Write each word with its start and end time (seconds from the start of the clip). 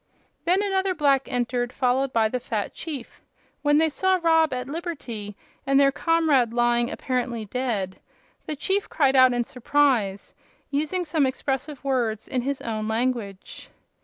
Then 0.45 0.63
another 0.63 0.95
black 0.95 1.31
entered, 1.31 1.71
followed 1.71 2.11
by 2.11 2.27
the 2.27 2.39
fat 2.39 2.73
chief. 2.73 3.21
When 3.61 3.77
they 3.77 3.89
saw 3.89 4.17
Rob 4.19 4.51
at 4.51 4.67
liberty, 4.67 5.35
and 5.67 5.79
their 5.79 5.91
comrade 5.91 6.51
lying 6.55 6.89
apparently 6.89 7.45
dead, 7.45 7.99
the 8.47 8.55
chief 8.55 8.89
cried 8.89 9.15
out 9.15 9.31
in 9.31 9.43
surprise, 9.43 10.33
using 10.71 11.05
some 11.05 11.27
expressive 11.27 11.83
words 11.83 12.27
in 12.27 12.41
his 12.41 12.61
own 12.63 12.87
language. 12.87 13.69